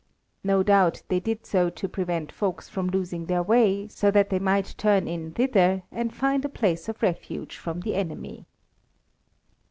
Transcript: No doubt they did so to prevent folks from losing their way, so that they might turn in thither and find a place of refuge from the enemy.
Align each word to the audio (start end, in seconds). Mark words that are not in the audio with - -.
No 0.43 0.63
doubt 0.63 1.03
they 1.09 1.19
did 1.19 1.45
so 1.45 1.69
to 1.69 1.87
prevent 1.87 2.31
folks 2.31 2.67
from 2.67 2.87
losing 2.87 3.27
their 3.27 3.43
way, 3.43 3.87
so 3.87 4.09
that 4.09 4.31
they 4.31 4.39
might 4.39 4.73
turn 4.79 5.07
in 5.07 5.31
thither 5.31 5.83
and 5.91 6.11
find 6.11 6.43
a 6.43 6.49
place 6.49 6.89
of 6.89 7.03
refuge 7.03 7.55
from 7.55 7.81
the 7.81 7.93
enemy. 7.93 8.47